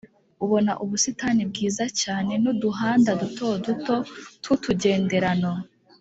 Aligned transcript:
ubona 0.43 0.71
ubusitani 0.83 1.41
bwiza 1.51 1.85
cyane 2.01 2.31
n’uduhanda 2.43 3.09
dutoduto 3.21 3.95
tw’utugenderano 4.41 5.51